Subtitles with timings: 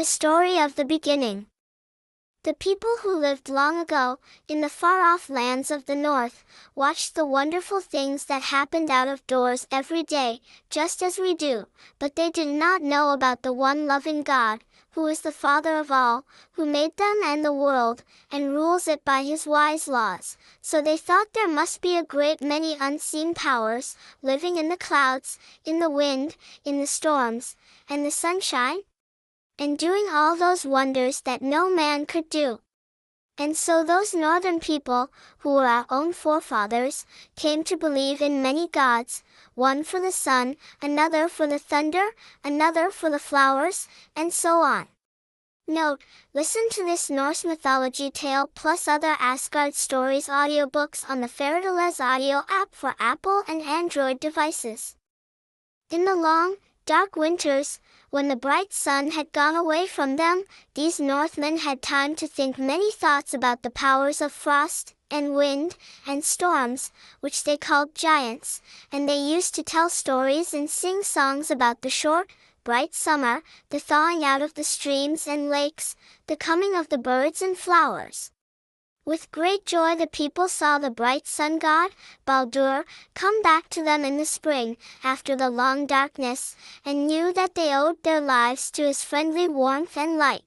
[0.00, 1.48] The story of the beginning.
[2.44, 6.42] The people who lived long ago, in the far-off lands of the north,
[6.74, 10.40] watched the wonderful things that happened out of doors every day,
[10.70, 11.66] just as we do,
[11.98, 15.90] but they did not know about the one loving God, who is the Father of
[15.90, 20.38] all, who made them and the world, and rules it by his wise laws.
[20.62, 25.38] So they thought there must be a great many unseen powers, living in the clouds,
[25.66, 27.54] in the wind, in the storms,
[27.86, 28.78] and the sunshine,
[29.60, 32.58] and doing all those wonders that no man could do.
[33.36, 38.68] And so those northern people, who were our own forefathers, came to believe in many
[38.68, 39.22] gods,
[39.54, 42.10] one for the sun, another for the thunder,
[42.42, 43.86] another for the flowers,
[44.16, 44.88] and so on.
[45.68, 46.02] Note,
[46.34, 52.42] listen to this Norse mythology tale plus other Asgard stories audiobooks on the Fairytales audio
[52.48, 54.96] app for Apple and Android devices.
[55.90, 56.56] In the long,
[56.90, 57.78] dark winters,
[58.10, 60.42] when the bright sun had gone away from them,
[60.74, 65.76] these Northmen had time to think many thoughts about the powers of frost, and wind,
[66.04, 71.48] and storms, which they called giants, and they used to tell stories and sing songs
[71.48, 72.28] about the short,
[72.64, 75.94] bright summer, the thawing out of the streams and lakes,
[76.26, 78.32] the coming of the birds and flowers.
[79.10, 81.90] With great joy the people saw the bright sun god,
[82.24, 87.56] Baldur, come back to them in the spring, after the long darkness, and knew that
[87.56, 90.44] they owed their lives to his friendly warmth and light.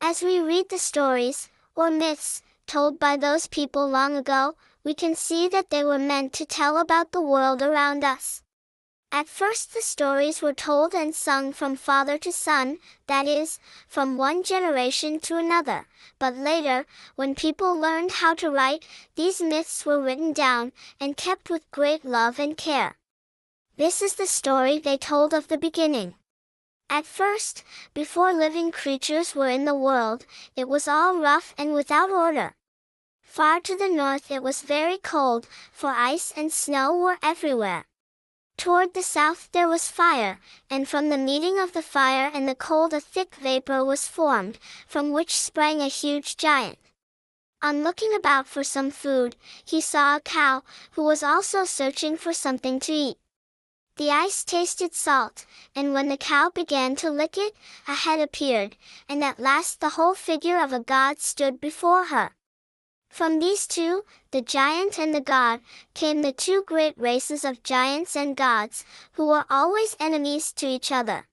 [0.00, 5.14] As we read the stories, or myths, told by those people long ago, we can
[5.14, 8.42] see that they were meant to tell about the world around us.
[9.14, 14.16] At first the stories were told and sung from father to son, that is, from
[14.16, 15.86] one generation to another,
[16.18, 16.84] but later,
[17.14, 22.04] when people learned how to write, these myths were written down, and kept with great
[22.04, 22.96] love and care.
[23.76, 26.16] This is the story they told of the beginning.
[26.90, 27.62] At first,
[27.94, 30.26] before living creatures were in the world,
[30.56, 32.56] it was all rough and without order.
[33.22, 37.86] Far to the north it was very cold, for ice and snow were everywhere.
[38.56, 42.54] Toward the south there was fire, and from the meeting of the fire and the
[42.54, 46.78] cold a thick vapor was formed, from which sprang a huge giant.
[47.62, 52.32] On looking about for some food, he saw a cow, who was also searching for
[52.32, 53.18] something to eat.
[53.96, 57.54] The ice tasted salt, and when the cow began to lick it,
[57.86, 58.76] a head appeared,
[59.08, 62.34] and at last the whole figure of a god stood before her.
[63.14, 65.60] From these two, the giant and the god,
[65.94, 70.90] came the two great races of giants and gods, who were always enemies to each
[70.90, 71.28] other.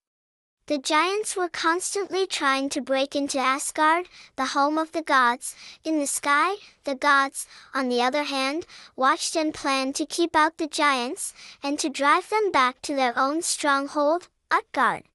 [0.68, 5.56] The giants were constantly trying to break into Asgard, the home of the gods.
[5.84, 10.60] In the sky, the gods, on the other hand, watched and planned to keep out
[10.60, 11.34] the giants,
[11.64, 15.06] and to drive them back to their own stronghold, Utgard.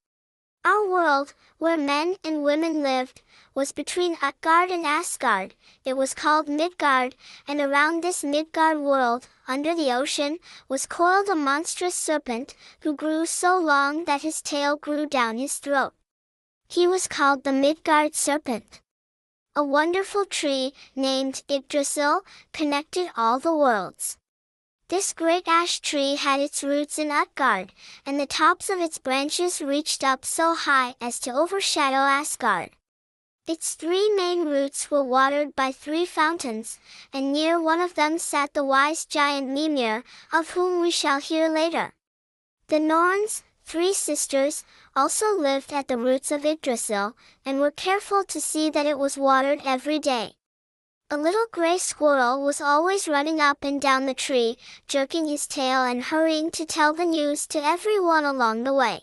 [0.67, 3.23] Our world, where men and women lived,
[3.55, 5.55] was between Utgard and Asgard.
[5.85, 7.15] It was called Midgard,
[7.47, 13.27] and around this Midgard world, under the ocean, was coiled a monstrous serpent, who grew
[13.27, 15.95] so long that his tail grew down his throat.
[16.67, 18.81] He was called the Midgard serpent.
[19.55, 22.23] A wonderful tree, named Yggdrasil,
[22.53, 24.19] connected all the worlds.
[24.89, 27.73] This great ash tree had its roots in Utgard,
[28.07, 32.71] and the tops of its branches reached up so high as to overshadow Asgard.
[33.49, 36.79] Its three main roots were watered by three fountains,
[37.13, 41.49] and near one of them sat the wise giant Mimir, of whom we shall hear
[41.49, 41.93] later.
[42.69, 44.63] The Norns, three sisters,
[44.95, 49.19] also lived at the roots of Yggdrasil, and were careful to see that it was
[49.19, 50.36] watered every day.
[51.09, 54.59] A little gray squirrel was always running up and down the tree,
[54.89, 59.03] jerking his tail and hurrying to tell the news to everyone along the way.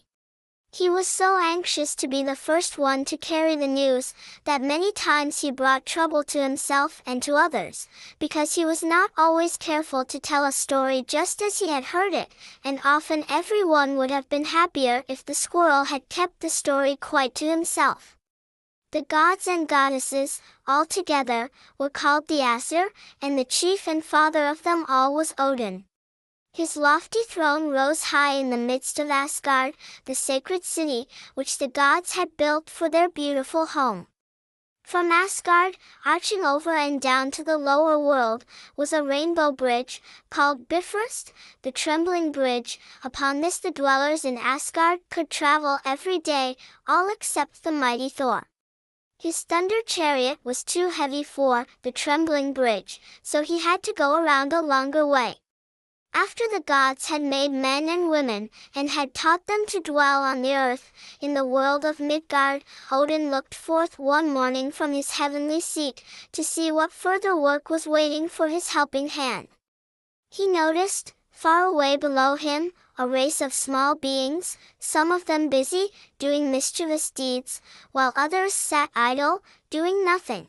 [0.73, 4.91] He was so anxious to be the first one to carry the news, that many
[4.91, 7.87] times he brought trouble to himself and to others,
[8.19, 12.13] because he was not always careful to tell a story just as he had heard
[12.13, 12.35] it,
[12.65, 17.33] and often everyone would have been happier if the squirrel had kept the story quite
[17.35, 18.17] to himself.
[18.93, 22.91] The gods and goddesses, all together, were called the Aesir,
[23.23, 25.85] and the chief and father of them all was Odin.
[26.53, 29.73] His lofty throne rose high in the midst of Asgard,
[30.05, 34.05] the sacred city, which the gods had built for their beautiful home.
[34.83, 38.45] From Asgard, arching over and down to the lower world,
[38.75, 41.33] was a rainbow bridge, called Bifrost,
[41.63, 42.79] the Trembling Bridge.
[43.03, 46.57] Upon this the dwellers in Asgard could travel every day,
[46.87, 48.49] all except the mighty Thor.
[49.19, 54.15] His thunder chariot was too heavy for the Trembling Bridge, so he had to go
[54.15, 55.37] around a longer way.
[56.15, 60.41] After the gods had made men and women, and had taught them to dwell on
[60.41, 65.59] the earth, in the world of Midgard, Odin looked forth one morning from his heavenly
[65.59, 69.47] seat, to see what further work was waiting for his helping hand.
[70.29, 75.89] He noticed, far away below him, a race of small beings, some of them busy,
[76.19, 80.47] doing mischievous deeds, while others sat idle, doing nothing.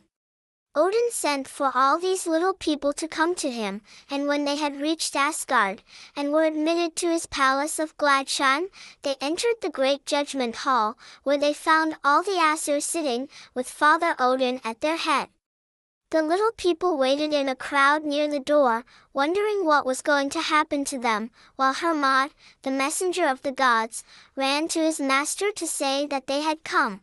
[0.77, 4.79] Odin sent for all these little people to come to him, and when they had
[4.79, 5.81] reached Asgard,
[6.15, 8.69] and were admitted to his palace of Gladsheim,
[9.01, 14.15] they entered the great judgment hall, where they found all the Aesir sitting, with Father
[14.19, 15.29] Odin at their head.
[16.11, 20.39] The little people waited in a crowd near the door, wondering what was going to
[20.39, 22.31] happen to them, while Hermod,
[22.61, 24.03] the messenger of the gods,
[24.35, 27.01] ran to his master to say that they had come.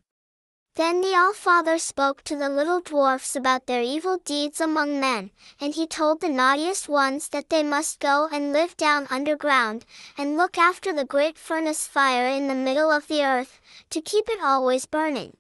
[0.76, 5.74] Then the All-Father spoke to the little dwarfs about their evil deeds among men, and
[5.74, 9.84] he told the naughtiest ones that they must go and live down underground,
[10.16, 13.60] and look after the great furnace fire in the middle of the earth,
[13.90, 15.36] to keep it always burning.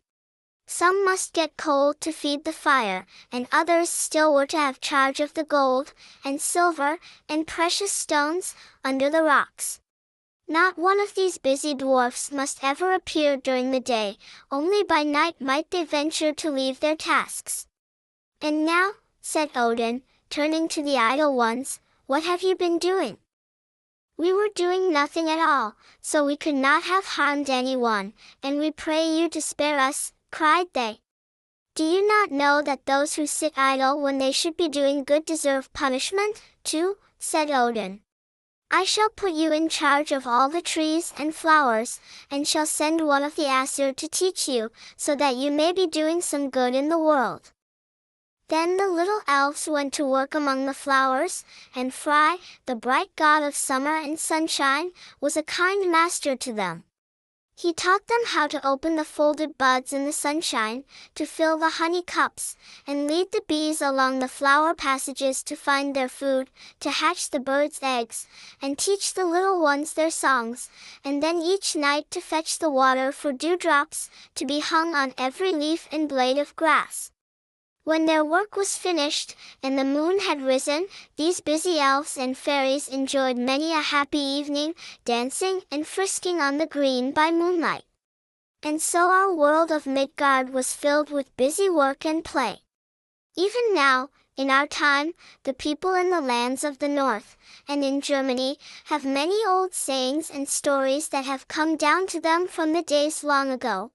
[0.66, 5.20] Some must get coal to feed the fire, and others still were to have charge
[5.20, 5.92] of the gold,
[6.24, 6.98] and silver,
[7.28, 8.54] and precious stones,
[8.84, 9.80] under the rocks.
[10.48, 14.18] Not one of these busy dwarfs must ever appear during the day,
[14.50, 17.66] only by night might they venture to leave their tasks.
[18.40, 23.18] And now, said Odin, turning to the idle ones, what have you been doing?
[24.16, 28.12] We were doing nothing at all, so we could not have harmed anyone,
[28.42, 30.98] and we pray you to spare us, cried they.
[31.76, 35.24] Do you not know that those who sit idle when they should be doing good
[35.24, 36.96] deserve punishment, too?
[37.18, 38.00] said Odin.
[38.70, 42.00] I shall put you in charge of all the trees and flowers,
[42.30, 45.86] and shall send one of the Aesir to teach you, so that you may be
[45.86, 47.52] doing some good in the world.
[48.48, 51.44] Then the little elves went to work among the flowers,
[51.74, 52.36] and Frey,
[52.66, 56.84] the bright god of summer and sunshine, was a kind master to them.
[57.54, 60.84] He taught them how to open the folded buds in the sunshine,
[61.14, 62.56] to fill the honey cups,
[62.86, 66.50] and lead the bees along the flower passages to find their food,
[66.80, 68.26] to hatch the birds' eggs,
[68.60, 70.70] and teach the little ones their songs,
[71.04, 75.52] and then each night to fetch the water for dewdrops, to be hung on every
[75.52, 77.12] leaf and blade of grass.
[77.84, 80.86] When their work was finished, and the moon had risen,
[81.16, 86.66] these busy elves and fairies enjoyed many a happy evening, dancing and frisking on the
[86.66, 87.82] green by moonlight.
[88.62, 92.60] And so our world of Midgard was filled with busy work and play.
[93.36, 97.36] Even now, in our time, the people in the lands of the north,
[97.66, 102.46] and in Germany, have many old sayings and stories that have come down to them
[102.46, 103.90] from the days long ago.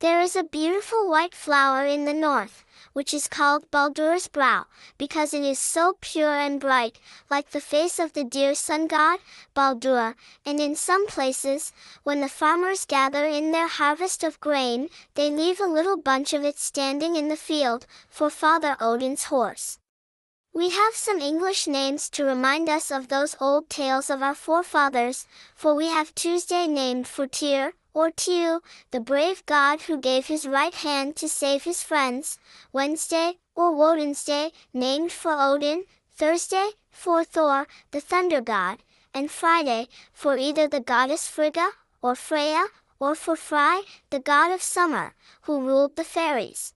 [0.00, 2.64] There is a beautiful white flower in the north,
[2.94, 4.64] which is called Baldur's brow,
[4.96, 6.98] because it is so pure and bright,
[7.28, 9.18] like the face of the dear sun god,
[9.52, 10.16] Baldur,
[10.46, 15.60] and in some places, when the farmers gather in their harvest of grain, they leave
[15.60, 19.80] a little bunch of it standing in the field, for Father Odin's horse.
[20.54, 25.26] We have some English names to remind us of those old tales of our forefathers,
[25.54, 28.60] for we have Tuesday named for Tyr, or Tiw,
[28.90, 32.38] the brave god who gave his right hand to save his friends,
[32.72, 38.78] Wednesday, or Woden'sday, named for Odin, Thursday, for Thor, the thunder god,
[39.12, 41.70] and Friday, for either the goddess Frigga,
[42.02, 42.66] or Freya,
[42.98, 46.74] or for Frey, the god of summer, who ruled the fairies.